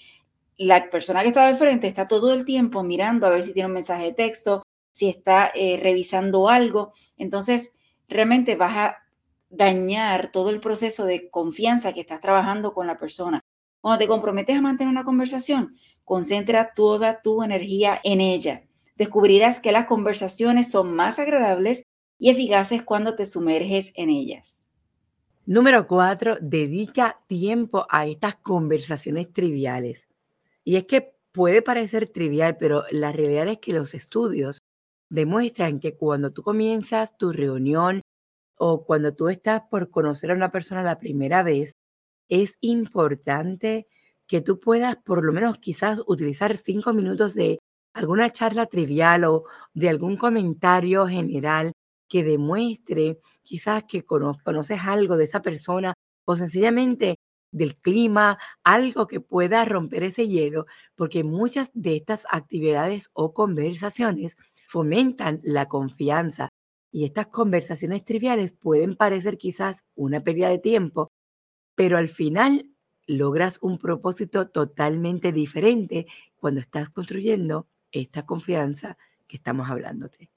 la 0.57 0.91
persona 0.91 1.23
que 1.23 1.29
está 1.29 1.47
de 1.47 1.55
frente 1.55 1.87
está 1.87 2.09
todo 2.09 2.35
el 2.35 2.45
tiempo 2.45 2.83
mirando 2.83 3.29
a 3.29 3.31
ver 3.31 3.45
si 3.45 3.53
tiene 3.53 3.69
un 3.69 3.75
mensaje 3.75 4.07
de 4.07 4.15
texto, 4.15 4.67
si 4.91 5.09
está 5.09 5.53
eh, 5.55 5.79
revisando 5.81 6.49
algo. 6.49 6.93
Entonces, 7.17 7.73
realmente 8.09 8.57
vas 8.57 8.77
a 8.77 8.97
dañar 9.49 10.33
todo 10.33 10.51
el 10.51 10.59
proceso 10.59 11.05
de 11.05 11.31
confianza 11.31 11.93
que 11.93 12.01
estás 12.01 12.21
trabajando 12.21 12.75
con 12.75 12.89
la 12.89 12.99
persona. 12.99 13.45
Cuando 13.81 13.99
te 13.99 14.09
comprometes 14.09 14.57
a 14.57 14.61
mantener 14.61 14.91
una 14.91 15.05
conversación, 15.05 15.75
concentra 16.05 16.73
toda 16.75 17.23
tu 17.23 17.43
energía 17.43 18.01
en 18.03 18.21
ella. 18.21 18.63
Descubrirás 18.97 19.61
que 19.61 19.73
las 19.73 19.87
conversaciones 19.87 20.71
son 20.71 20.95
más 20.95 21.19
agradables 21.19 21.85
y 22.19 22.31
eficaces 22.31 22.83
cuando 22.83 23.15
te 23.15 23.27
sumerges 23.27 23.93
en 23.95 24.11
ellas. 24.11 24.67
Número 25.47 25.87
cuatro, 25.87 26.37
dedica 26.41 27.21
tiempo 27.27 27.87
a 27.89 28.07
estas 28.07 28.37
conversaciones 28.37 29.33
triviales. 29.33 30.07
Y 30.65 30.77
es 30.77 30.85
que 30.85 31.15
puede 31.33 31.63
parecer 31.63 32.09
trivial, 32.09 32.57
pero 32.59 32.85
la 32.91 33.13
realidad 33.13 33.49
es 33.49 33.59
que 33.59 33.73
los 33.73 33.95
estudios 33.95 34.59
demuestran 35.09 35.81
que 35.81 35.97
cuando 35.97 36.33
tú 36.33 36.43
comienzas 36.43 37.17
tu 37.17 37.33
reunión 37.33 38.03
o 38.57 38.85
cuando 38.85 39.15
tú 39.15 39.29
estás 39.29 39.63
por 39.71 39.91
conocer 39.91 40.33
a 40.33 40.35
una 40.35 40.51
persona 40.51 40.83
la 40.83 40.99
primera 40.99 41.43
vez, 41.43 41.73
es 42.29 42.57
importante 42.61 43.87
que 44.27 44.41
tú 44.41 44.61
puedas 44.61 44.97
por 44.97 45.25
lo 45.25 45.33
menos 45.33 45.59
quizás 45.59 46.03
utilizar 46.07 46.57
cinco 46.57 46.93
minutos 46.93 47.35
de 47.35 47.59
alguna 47.95 48.31
charla 48.31 48.67
trivial 48.67 49.25
o 49.25 49.45
de 49.75 49.89
algún 49.89 50.17
comentario 50.17 51.07
general 51.07 51.73
que 52.09 52.25
demuestre 52.25 53.19
quizás 53.43 53.85
que 53.85 54.05
conoces 54.05 54.81
algo 54.85 55.17
de 55.17 55.25
esa 55.25 55.43
persona 55.43 55.95
o 56.25 56.37
sencillamente 56.37 57.17
del 57.51 57.77
clima, 57.77 58.39
algo 58.63 59.07
que 59.07 59.21
pueda 59.21 59.65
romper 59.65 60.05
ese 60.05 60.29
hielo, 60.29 60.67
porque 60.95 61.25
muchas 61.25 61.71
de 61.75 61.97
estas 61.97 62.27
actividades 62.31 63.11
o 63.15 63.33
conversaciones 63.33 64.37
fomentan 64.67 65.41
la 65.43 65.67
confianza. 65.67 66.51
Y 66.93 67.05
estas 67.05 67.29
conversaciones 67.29 68.05
triviales 68.05 68.53
pueden 68.53 68.97
parecer 68.97 69.39
quizás 69.39 69.85
una 69.95 70.21
pérdida 70.23 70.51
de 70.51 70.59
tiempo, 70.59 71.09
pero 71.79 71.97
al 71.97 72.09
final 72.09 72.67
logras 73.07 73.61
un 73.63 73.79
propósito 73.79 74.49
totalmente 74.49 75.31
diferente 75.31 76.09
cuando 76.37 76.61
estás 76.61 76.91
construyendo 76.91 77.69
esta 77.93 78.27
confianza 78.27 78.99
que 79.29 79.37
estamos 79.37 79.71
hablándote. 79.71 80.29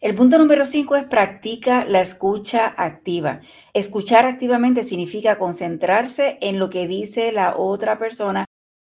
El 0.00 0.16
punto 0.16 0.38
número 0.38 0.64
cinco 0.64 0.96
es 0.96 1.04
practica 1.04 1.84
la 1.84 2.00
escucha 2.00 2.74
activa. 2.76 3.42
Escuchar 3.72 4.24
activamente 4.26 4.82
significa 4.82 5.38
concentrarse 5.38 6.38
en 6.40 6.58
lo 6.58 6.68
que 6.68 6.88
dice 6.88 7.30
la 7.30 7.56
otra 7.56 7.96
persona 7.96 8.44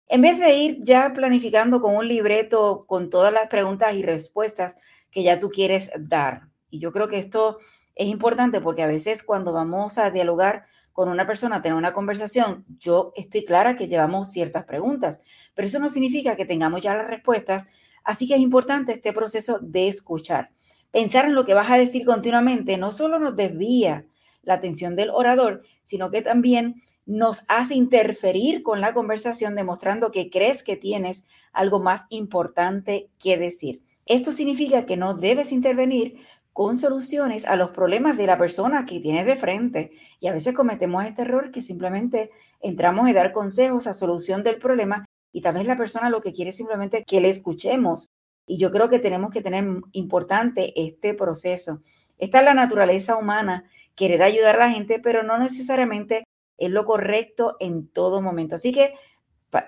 en 0.07 0.21
vez 0.23 0.39
de 0.39 0.51
ir 0.55 0.79
ya 0.81 1.13
planificando 1.13 1.79
con 1.79 1.95
un 1.95 2.07
libreto 2.07 2.85
con 2.87 3.11
todas 3.11 3.31
las 3.31 3.49
preguntas 3.49 3.93
y 3.93 4.01
respuestas 4.01 4.75
que 5.11 5.21
ya 5.21 5.39
tú 5.39 5.51
quieres 5.51 5.91
dar. 5.99 6.47
Y 6.71 6.79
yo 6.79 6.91
creo 6.91 7.07
que 7.07 7.19
esto 7.19 7.59
es 7.93 8.07
importante 8.07 8.61
porque 8.61 8.81
a 8.81 8.87
veces 8.87 9.21
cuando 9.21 9.53
vamos 9.53 9.99
a 9.99 10.09
dialogar 10.09 10.65
con 10.93 11.09
una 11.09 11.27
persona, 11.27 11.61
tener 11.61 11.77
una 11.77 11.93
conversación, 11.93 12.65
yo 12.77 13.11
estoy 13.15 13.43
clara 13.43 13.75
que 13.75 13.87
llevamos 13.87 14.31
ciertas 14.31 14.63
preguntas, 14.65 15.21
pero 15.55 15.65
eso 15.65 15.79
no 15.79 15.89
significa 15.89 16.35
que 16.35 16.45
tengamos 16.45 16.81
ya 16.81 16.95
las 16.95 17.07
respuestas, 17.07 17.67
así 18.03 18.27
que 18.27 18.35
es 18.35 18.41
importante 18.41 18.93
este 18.93 19.11
proceso 19.11 19.59
de 19.59 19.87
escuchar. 19.87 20.51
Pensar 20.91 21.25
en 21.25 21.33
lo 21.33 21.45
que 21.45 21.55
vas 21.55 21.71
a 21.71 21.77
decir 21.77 22.05
continuamente 22.05 22.77
no 22.77 22.91
solo 22.91 23.17
nos 23.17 23.35
desvía 23.35 24.05
la 24.43 24.53
atención 24.53 24.95
del 24.95 25.09
orador, 25.09 25.63
sino 25.81 26.11
que 26.11 26.21
también 26.21 26.75
nos 27.05 27.43
hace 27.47 27.73
interferir 27.73 28.63
con 28.63 28.79
la 28.79 28.93
conversación 28.93 29.55
demostrando 29.55 30.11
que 30.11 30.29
crees 30.29 30.63
que 30.63 30.77
tienes 30.77 31.25
algo 31.51 31.79
más 31.79 32.05
importante 32.09 33.09
que 33.19 33.37
decir. 33.37 33.81
Esto 34.05 34.31
significa 34.31 34.85
que 34.85 34.97
no 34.97 35.13
debes 35.13 35.51
intervenir 35.51 36.17
con 36.53 36.77
soluciones 36.77 37.45
a 37.45 37.55
los 37.55 37.71
problemas 37.71 38.15
de 38.15 38.27
la 38.27 38.37
persona 38.37 38.85
que 38.85 38.99
tienes 38.99 39.25
de 39.25 39.35
frente. 39.35 39.91
Y 40.19 40.27
a 40.27 40.31
veces 40.31 40.53
cometemos 40.53 41.03
este 41.03 41.23
error 41.23 41.51
que 41.51 41.61
simplemente 41.61 42.31
entramos 42.61 43.09
a 43.09 43.13
dar 43.13 43.31
consejos 43.31 43.87
a 43.87 43.93
solución 43.93 44.43
del 44.43 44.59
problema 44.59 45.05
y 45.31 45.41
tal 45.41 45.55
vez 45.55 45.65
la 45.65 45.77
persona 45.77 46.09
lo 46.09 46.21
que 46.21 46.31
quiere 46.31 46.49
es 46.49 46.57
simplemente 46.57 47.03
que 47.05 47.19
le 47.19 47.29
escuchemos. 47.29 48.07
Y 48.45 48.57
yo 48.57 48.71
creo 48.71 48.87
que 48.87 48.99
tenemos 48.99 49.31
que 49.31 49.41
tener 49.41 49.65
importante 49.93 50.73
este 50.79 51.13
proceso. 51.15 51.81
Esta 52.19 52.39
es 52.39 52.45
la 52.45 52.53
naturaleza 52.53 53.17
humana, 53.17 53.65
querer 53.95 54.21
ayudar 54.21 54.55
a 54.55 54.67
la 54.67 54.71
gente, 54.71 54.99
pero 54.99 55.23
no 55.23 55.37
necesariamente 55.39 56.23
es 56.57 56.69
lo 56.69 56.85
correcto 56.85 57.57
en 57.59 57.87
todo 57.87 58.21
momento. 58.21 58.55
Así 58.55 58.71
que 58.71 58.93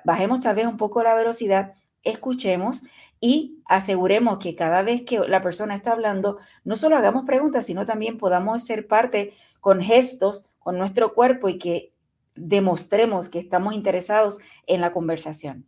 bajemos 0.04 0.42
tal 0.42 0.56
vez 0.56 0.66
un 0.66 0.78
poco 0.78 1.02
la 1.04 1.16
velocidad, 1.16 1.74
escuchemos 2.06 2.84
y 3.20 3.60
aseguremos 3.66 4.38
que 4.38 4.56
cada 4.56 4.82
vez 4.84 5.04
que 5.04 5.20
la 5.20 5.42
persona 5.42 5.76
está 5.76 5.92
hablando, 5.92 6.38
no 6.64 6.76
solo 6.76 6.96
hagamos 6.96 7.26
preguntas, 7.26 7.66
sino 7.66 7.86
también 7.86 8.18
podamos 8.18 8.64
ser 8.64 8.88
parte 8.88 9.34
con 9.60 9.82
gestos, 9.82 10.46
con 10.60 10.78
nuestro 10.78 11.14
cuerpo 11.14 11.50
y 11.50 11.58
que 11.58 11.92
demostremos 12.36 13.30
que 13.30 13.40
estamos 13.40 13.74
interesados 13.74 14.38
en 14.68 14.82
la 14.82 14.94
conversación. 14.94 15.68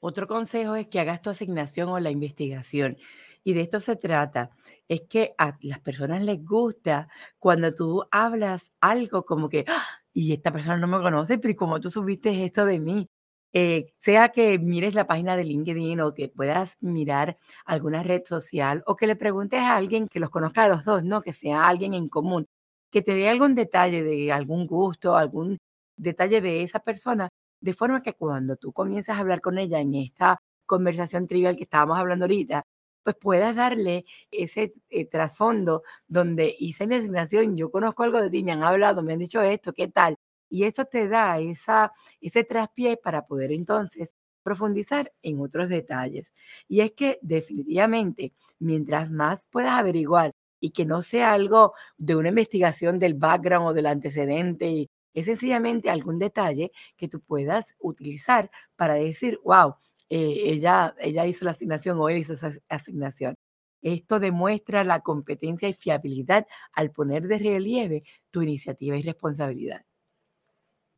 Otro 0.00 0.26
consejo 0.26 0.74
es 0.74 0.88
que 0.88 1.00
hagas 1.00 1.22
tu 1.22 1.30
asignación 1.30 1.88
o 1.88 2.00
la 2.00 2.10
investigación. 2.10 2.98
Y 3.44 3.54
de 3.54 3.62
esto 3.62 3.80
se 3.80 3.96
trata. 3.96 4.50
Es 4.88 5.02
que 5.02 5.34
a 5.38 5.56
las 5.60 5.80
personas 5.80 6.22
les 6.22 6.44
gusta 6.44 7.08
cuando 7.38 7.72
tú 7.72 8.04
hablas 8.10 8.72
algo 8.80 9.24
como 9.24 9.48
que, 9.48 9.64
¡Ah! 9.68 9.84
y 10.12 10.32
esta 10.32 10.52
persona 10.52 10.76
no 10.76 10.88
me 10.88 11.00
conoce, 11.00 11.38
pero 11.38 11.54
como 11.56 11.80
tú 11.80 11.88
subiste 11.88 12.44
esto 12.44 12.66
de 12.66 12.80
mí? 12.80 13.08
Eh, 13.54 13.92
sea 13.98 14.30
que 14.30 14.58
mires 14.58 14.94
la 14.94 15.06
página 15.06 15.36
de 15.36 15.44
LinkedIn 15.44 16.00
o 16.00 16.14
que 16.14 16.28
puedas 16.28 16.78
mirar 16.80 17.36
alguna 17.66 18.02
red 18.02 18.22
social 18.24 18.82
o 18.86 18.96
que 18.96 19.06
le 19.06 19.14
preguntes 19.16 19.60
a 19.60 19.76
alguien 19.76 20.08
que 20.08 20.20
los 20.20 20.30
conozca 20.30 20.64
a 20.64 20.68
los 20.68 20.84
dos, 20.86 21.04
¿no? 21.04 21.20
Que 21.22 21.32
sea 21.34 21.68
alguien 21.68 21.92
en 21.94 22.08
común, 22.08 22.46
que 22.90 23.02
te 23.02 23.14
dé 23.14 23.28
algún 23.28 23.54
detalle 23.54 24.02
de 24.02 24.32
algún 24.32 24.66
gusto, 24.66 25.16
algún 25.16 25.58
detalle 25.96 26.40
de 26.40 26.62
esa 26.62 26.80
persona, 26.80 27.28
de 27.60 27.74
forma 27.74 28.02
que 28.02 28.14
cuando 28.14 28.56
tú 28.56 28.72
comienzas 28.72 29.16
a 29.16 29.20
hablar 29.20 29.40
con 29.42 29.58
ella 29.58 29.80
en 29.80 29.94
esta 29.94 30.38
conversación 30.66 31.26
trivial 31.26 31.56
que 31.56 31.64
estábamos 31.64 31.98
hablando 31.98 32.24
ahorita, 32.24 32.64
pues 33.02 33.16
puedas 33.20 33.56
darle 33.56 34.04
ese 34.30 34.72
eh, 34.88 35.04
trasfondo 35.06 35.82
donde 36.06 36.54
hice 36.58 36.86
mi 36.86 36.94
asignación, 36.96 37.56
yo 37.56 37.70
conozco 37.70 38.02
algo 38.04 38.20
de 38.22 38.30
ti, 38.30 38.42
me 38.44 38.52
han 38.52 38.62
hablado, 38.62 39.02
me 39.02 39.12
han 39.12 39.18
dicho 39.18 39.42
esto, 39.42 39.72
¿qué 39.74 39.88
tal? 39.88 40.16
Y 40.52 40.64
esto 40.64 40.84
te 40.84 41.08
da 41.08 41.38
esa, 41.40 41.92
ese 42.20 42.44
traspié 42.44 42.98
para 42.98 43.26
poder 43.26 43.52
entonces 43.52 44.14
profundizar 44.42 45.10
en 45.22 45.40
otros 45.40 45.70
detalles. 45.70 46.32
Y 46.68 46.80
es 46.80 46.92
que 46.92 47.18
definitivamente, 47.22 48.34
mientras 48.58 49.10
más 49.10 49.46
puedas 49.46 49.78
averiguar 49.78 50.32
y 50.60 50.72
que 50.72 50.84
no 50.84 51.00
sea 51.00 51.32
algo 51.32 51.72
de 51.96 52.16
una 52.16 52.28
investigación 52.28 52.98
del 52.98 53.14
background 53.14 53.68
o 53.68 53.72
del 53.74 53.86
antecedente 53.86 54.88
es 55.14 55.26
sencillamente 55.26 55.88
algún 55.90 56.18
detalle 56.18 56.70
que 56.96 57.08
tú 57.08 57.20
puedas 57.22 57.74
utilizar 57.78 58.50
para 58.76 58.94
decir, 58.94 59.40
wow, 59.44 59.76
eh, 60.10 60.34
ella, 60.52 60.94
ella 60.98 61.26
hizo 61.26 61.46
la 61.46 61.52
asignación 61.52 61.98
o 61.98 62.08
él 62.10 62.18
hizo 62.18 62.34
esa 62.34 62.52
asignación. 62.68 63.36
Esto 63.82 64.20
demuestra 64.20 64.84
la 64.84 65.00
competencia 65.00 65.68
y 65.68 65.72
fiabilidad 65.74 66.46
al 66.72 66.92
poner 66.92 67.26
de 67.26 67.38
relieve 67.38 68.04
tu 68.30 68.42
iniciativa 68.42 68.96
y 68.98 69.02
responsabilidad. 69.02 69.84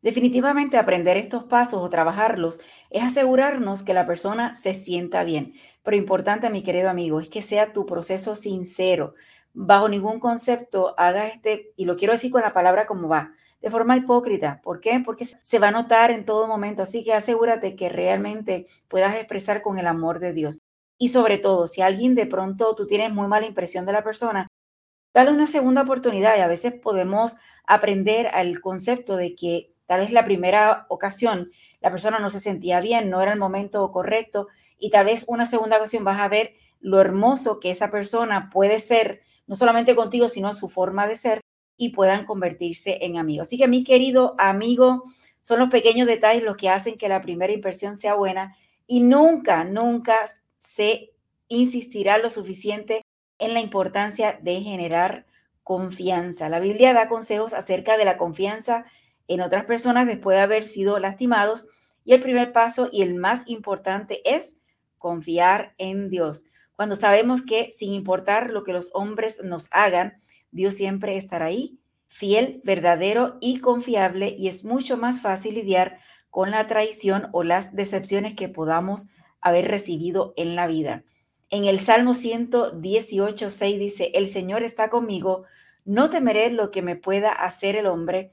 Definitivamente 0.04 0.76
aprender 0.76 1.16
estos 1.16 1.44
pasos 1.44 1.82
o 1.82 1.88
trabajarlos 1.88 2.60
es 2.90 3.02
asegurarnos 3.02 3.82
que 3.82 3.94
la 3.94 4.06
persona 4.06 4.52
se 4.52 4.74
sienta 4.74 5.24
bien. 5.24 5.54
Pero 5.82 5.96
importante, 5.96 6.50
mi 6.50 6.62
querido 6.62 6.90
amigo, 6.90 7.20
es 7.20 7.30
que 7.30 7.40
sea 7.40 7.72
tu 7.72 7.86
proceso 7.86 8.36
sincero. 8.36 9.14
Bajo 9.54 9.88
ningún 9.88 10.20
concepto 10.20 10.94
haga 10.98 11.28
este, 11.28 11.72
y 11.76 11.86
lo 11.86 11.96
quiero 11.96 12.12
decir 12.12 12.30
con 12.30 12.42
la 12.42 12.52
palabra 12.52 12.84
como 12.84 13.08
va, 13.08 13.32
de 13.62 13.70
forma 13.70 13.96
hipócrita. 13.96 14.60
¿Por 14.62 14.80
qué? 14.80 15.00
Porque 15.02 15.24
se 15.24 15.58
va 15.58 15.68
a 15.68 15.70
notar 15.70 16.10
en 16.10 16.26
todo 16.26 16.46
momento. 16.48 16.82
Así 16.82 17.02
que 17.02 17.14
asegúrate 17.14 17.74
que 17.74 17.88
realmente 17.88 18.66
puedas 18.88 19.16
expresar 19.16 19.62
con 19.62 19.78
el 19.78 19.86
amor 19.86 20.18
de 20.18 20.34
Dios. 20.34 20.60
Y 20.98 21.08
sobre 21.08 21.38
todo, 21.38 21.66
si 21.66 21.80
alguien 21.80 22.14
de 22.14 22.26
pronto 22.26 22.74
tú 22.74 22.86
tienes 22.86 23.10
muy 23.10 23.26
mala 23.26 23.46
impresión 23.46 23.86
de 23.86 23.92
la 23.94 24.04
persona, 24.04 24.48
dale 25.14 25.30
una 25.30 25.46
segunda 25.46 25.80
oportunidad 25.80 26.36
y 26.36 26.40
a 26.40 26.46
veces 26.46 26.74
podemos 26.74 27.36
aprender 27.66 28.26
al 28.26 28.60
concepto 28.60 29.16
de 29.16 29.34
que 29.34 29.73
tal 29.86 30.00
vez 30.00 30.10
la 30.12 30.24
primera 30.24 30.86
ocasión 30.88 31.50
la 31.80 31.90
persona 31.90 32.18
no 32.18 32.30
se 32.30 32.40
sentía 32.40 32.80
bien, 32.80 33.10
no 33.10 33.20
era 33.20 33.32
el 33.32 33.38
momento 33.38 33.90
correcto 33.92 34.48
y 34.78 34.90
tal 34.90 35.06
vez 35.06 35.24
una 35.28 35.46
segunda 35.46 35.76
ocasión 35.76 36.04
vas 36.04 36.20
a 36.20 36.28
ver 36.28 36.54
lo 36.80 37.00
hermoso 37.00 37.60
que 37.60 37.70
esa 37.70 37.90
persona 37.90 38.50
puede 38.52 38.78
ser, 38.78 39.22
no 39.46 39.54
solamente 39.54 39.94
contigo, 39.94 40.28
sino 40.28 40.52
su 40.54 40.68
forma 40.68 41.06
de 41.06 41.16
ser 41.16 41.40
y 41.76 41.90
puedan 41.90 42.24
convertirse 42.24 42.98
en 43.04 43.16
amigos. 43.16 43.48
Así 43.48 43.58
que 43.58 43.68
mi 43.68 43.84
querido 43.84 44.34
amigo, 44.38 45.02
son 45.44 45.58
los 45.58 45.68
pequeños 45.68 46.06
detalles 46.06 46.42
los 46.42 46.56
que 46.56 46.70
hacen 46.70 46.96
que 46.96 47.06
la 47.06 47.20
primera 47.20 47.52
impresión 47.52 47.96
sea 47.96 48.14
buena 48.14 48.56
y 48.86 49.00
nunca, 49.00 49.64
nunca 49.64 50.16
se 50.58 51.12
insistirá 51.48 52.16
lo 52.16 52.30
suficiente 52.30 53.02
en 53.38 53.52
la 53.52 53.60
importancia 53.60 54.38
de 54.40 54.62
generar 54.62 55.26
confianza. 55.62 56.48
La 56.48 56.60
Biblia 56.60 56.94
da 56.94 57.08
consejos 57.08 57.52
acerca 57.52 57.98
de 57.98 58.06
la 58.06 58.16
confianza 58.16 58.86
en 59.28 59.40
otras 59.40 59.64
personas 59.64 60.06
después 60.06 60.36
de 60.36 60.42
haber 60.42 60.64
sido 60.64 60.98
lastimados 60.98 61.66
y 62.04 62.12
el 62.12 62.20
primer 62.20 62.52
paso 62.52 62.88
y 62.92 63.02
el 63.02 63.14
más 63.14 63.42
importante 63.46 64.20
es 64.24 64.60
confiar 64.98 65.74
en 65.78 66.10
Dios. 66.10 66.46
Cuando 66.76 66.96
sabemos 66.96 67.42
que 67.42 67.70
sin 67.70 67.92
importar 67.92 68.50
lo 68.50 68.64
que 68.64 68.72
los 68.72 68.90
hombres 68.94 69.42
nos 69.44 69.68
hagan, 69.70 70.14
Dios 70.50 70.74
siempre 70.74 71.16
estará 71.16 71.46
ahí, 71.46 71.78
fiel, 72.06 72.60
verdadero 72.64 73.38
y 73.40 73.60
confiable, 73.60 74.34
y 74.36 74.48
es 74.48 74.64
mucho 74.64 74.96
más 74.96 75.20
fácil 75.20 75.54
lidiar 75.54 75.98
con 76.30 76.50
la 76.50 76.66
traición 76.66 77.28
o 77.32 77.44
las 77.44 77.74
decepciones 77.74 78.34
que 78.34 78.48
podamos 78.48 79.08
haber 79.40 79.68
recibido 79.68 80.34
en 80.36 80.56
la 80.56 80.66
vida. 80.66 81.04
En 81.50 81.64
el 81.66 81.78
Salmo 81.78 82.14
118, 82.14 83.50
6 83.50 83.78
dice, 83.78 84.10
el 84.14 84.28
Señor 84.28 84.62
está 84.62 84.90
conmigo, 84.90 85.44
no 85.84 86.10
temeré 86.10 86.50
lo 86.50 86.70
que 86.70 86.82
me 86.82 86.96
pueda 86.96 87.30
hacer 87.30 87.76
el 87.76 87.86
hombre. 87.86 88.32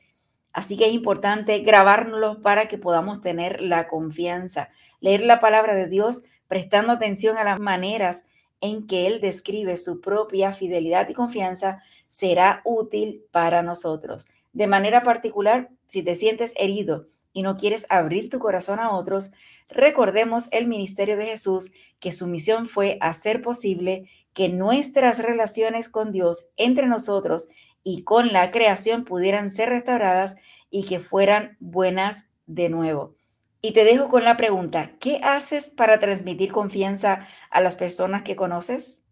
Así 0.53 0.77
que 0.77 0.87
es 0.87 0.93
importante 0.93 1.59
grabárnoslo 1.59 2.41
para 2.41 2.67
que 2.67 2.77
podamos 2.77 3.21
tener 3.21 3.61
la 3.61 3.87
confianza, 3.87 4.69
leer 4.99 5.21
la 5.21 5.39
palabra 5.39 5.75
de 5.75 5.87
Dios, 5.87 6.23
prestando 6.47 6.91
atención 6.91 7.37
a 7.37 7.43
las 7.43 7.59
maneras 7.59 8.25
en 8.59 8.85
que 8.85 9.07
Él 9.07 9.21
describe 9.21 9.77
su 9.77 10.01
propia 10.01 10.53
fidelidad 10.53 11.09
y 11.09 11.13
confianza 11.13 11.81
será 12.09 12.61
útil 12.65 13.23
para 13.31 13.63
nosotros. 13.63 14.27
De 14.53 14.67
manera 14.67 15.03
particular, 15.03 15.69
si 15.87 16.03
te 16.03 16.15
sientes 16.15 16.53
herido 16.57 17.07
y 17.33 17.41
no 17.43 17.55
quieres 17.55 17.85
abrir 17.89 18.29
tu 18.29 18.39
corazón 18.39 18.79
a 18.79 18.91
otros, 18.91 19.31
recordemos 19.69 20.49
el 20.51 20.67
ministerio 20.67 21.15
de 21.15 21.27
Jesús, 21.27 21.71
que 21.99 22.11
su 22.11 22.27
misión 22.27 22.67
fue 22.67 22.97
hacer 22.99 23.41
posible 23.41 24.09
que 24.33 24.49
nuestras 24.49 25.19
relaciones 25.19 25.89
con 25.89 26.11
Dios, 26.11 26.47
entre 26.57 26.87
nosotros 26.87 27.47
y 27.83 28.03
con 28.03 28.31
la 28.33 28.51
creación 28.51 29.05
pudieran 29.05 29.49
ser 29.49 29.69
restauradas 29.69 30.35
y 30.69 30.85
que 30.85 30.99
fueran 30.99 31.57
buenas 31.59 32.29
de 32.45 32.69
nuevo. 32.69 33.15
Y 33.61 33.73
te 33.73 33.83
dejo 33.83 34.09
con 34.09 34.23
la 34.23 34.37
pregunta, 34.37 34.93
¿qué 34.99 35.19
haces 35.23 35.69
para 35.69 35.99
transmitir 35.99 36.51
confianza 36.51 37.27
a 37.51 37.61
las 37.61 37.75
personas 37.75 38.23
que 38.23 38.35
conoces? 38.35 39.03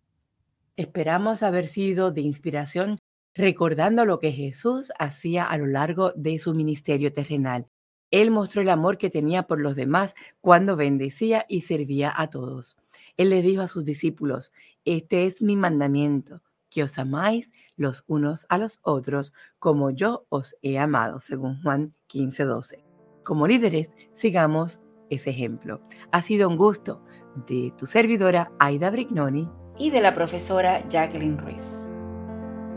Esperamos 0.76 1.44
haber 1.44 1.68
sido 1.68 2.12
de 2.12 2.22
inspiración 2.22 2.98
recordando 3.36 4.06
lo 4.06 4.20
que 4.20 4.32
Jesús 4.32 4.92
hacía 4.98 5.44
a 5.46 5.58
lo 5.58 5.68
largo 5.68 6.12
de 6.16 6.40
su 6.40 6.54
ministerio 6.54 7.14
terrenal. 7.14 7.68
Él 8.12 8.32
mostró 8.32 8.62
el 8.62 8.70
amor 8.70 8.98
que 8.98 9.10
tenía 9.10 9.44
por 9.44 9.60
los 9.60 9.76
demás 9.76 10.16
cuando 10.42 10.76
bendecía 10.76 11.46
y 11.48 11.62
servía 11.62 12.12
a 12.16 12.30
todos. 12.30 12.76
Él 13.18 13.30
le 13.30 13.42
dijo 13.42 13.62
a 13.62 13.68
sus 13.68 13.86
discípulos, 13.86 14.52
este 14.84 15.26
es 15.26 15.42
mi 15.42 15.56
mandamiento, 15.56 16.42
que 16.70 16.84
os 16.84 16.98
amáis 16.98 17.52
los 17.76 18.04
unos 18.08 18.46
a 18.50 18.58
los 18.58 18.80
otros 18.84 19.34
como 19.60 19.92
yo 19.92 20.26
os 20.30 20.56
he 20.62 20.78
amado, 20.80 21.20
según 21.20 21.62
Juan 21.62 21.94
15:12 22.08 22.90
como 23.30 23.46
líderes 23.46 23.96
sigamos 24.16 24.82
ese 25.12 25.30
ejemplo. 25.30 25.82
Ha 26.12 26.24
sido 26.24 26.50
un 26.50 26.58
gusto 26.58 27.04
de 27.48 27.72
tu 27.78 27.86
servidora 27.86 28.52
Aida 28.58 28.90
Brignoni 28.90 29.48
y 29.78 29.92
de 29.92 30.02
la 30.02 30.16
profesora 30.16 30.84
Jacqueline 30.90 31.38
Ruiz. 31.38 31.92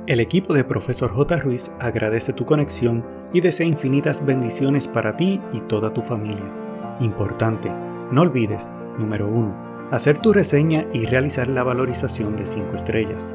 El 0.07 0.21
equipo 0.21 0.53
de 0.53 0.65
Profesor 0.65 1.11
J. 1.11 1.37
Ruiz 1.37 1.73
agradece 1.81 2.35
tu 2.35 2.45
conexión 2.45 3.03
y 3.33 3.41
desea 3.41 3.67
infinitas 3.67 4.27
bendiciones 4.27 4.89
para 4.89 5.17
ti 5.17 5.41
y 5.55 5.61
toda 5.61 5.95
tu 5.95 6.03
familia. 6.03 6.53
Importante, 7.01 7.71
no 8.11 8.21
olvides, 8.21 8.69
número 8.99 9.29
1, 9.29 9.89
hacer 9.91 10.19
tu 10.19 10.35
reseña 10.35 10.87
y 10.93 11.07
realizar 11.07 11.49
la 11.49 11.63
valorización 11.63 12.37
de 12.37 12.45
5 12.45 12.77
estrellas. 12.77 13.35